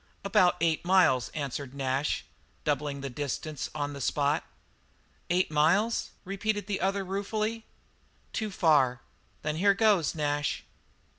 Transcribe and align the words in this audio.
"About 0.23 0.57
eight 0.61 0.83
miles," 0.83 1.29
answered 1.35 1.75
Nash, 1.75 2.25
doubling 2.63 3.01
the 3.01 3.09
distance 3.11 3.69
on 3.75 3.93
the 3.93 4.01
spot. 4.01 4.43
"Eight 5.29 5.51
miles?" 5.51 6.09
repeated 6.25 6.65
the 6.65 6.81
other 6.81 7.03
ruefully. 7.05 7.65
"Too 8.33 8.49
far. 8.49 9.01
Then 9.43 9.57
here 9.57 9.75
goes, 9.75 10.15
Nash." 10.15 10.63